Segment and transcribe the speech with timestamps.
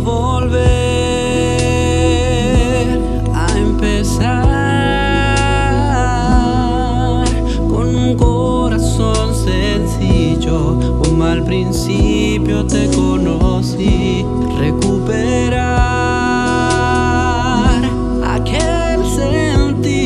[0.00, 0.60] volver
[3.34, 4.44] a empezar
[7.68, 14.24] con un corazón sencillo, como al principio te conocí,
[14.58, 15.74] recuperar
[18.24, 20.00] aquel sentir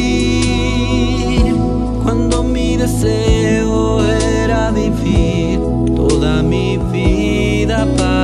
[2.03, 5.61] cuando mi deseo era vivir
[5.97, 8.18] toda mi vida para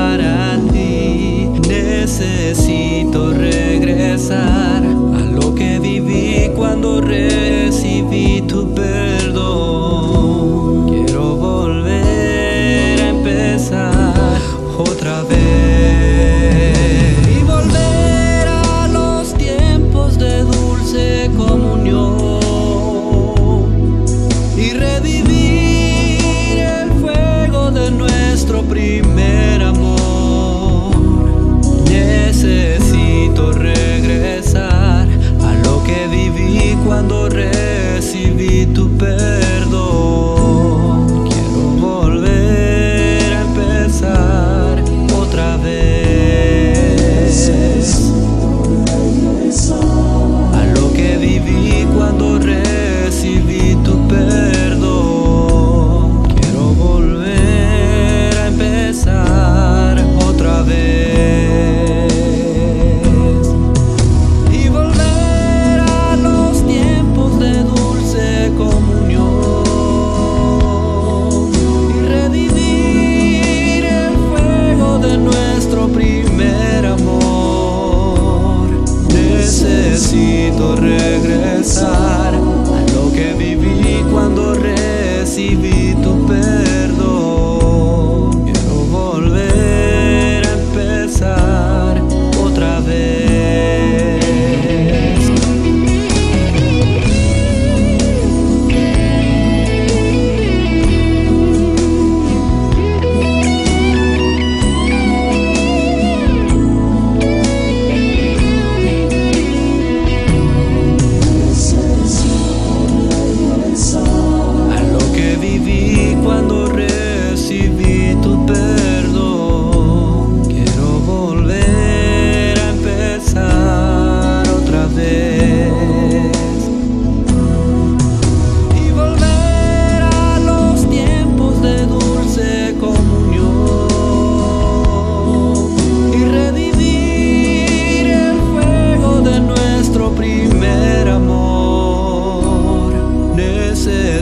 [80.54, 81.93] necesito regresar.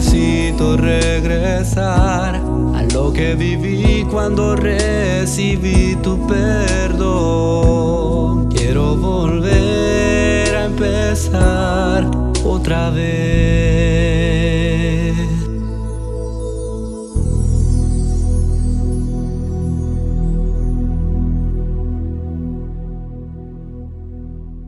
[0.02, 6.88] necesito regresar a lo que viví cuando recibí tu perdón.
[8.48, 12.10] Quiero volver a empezar
[12.44, 13.61] otra vez.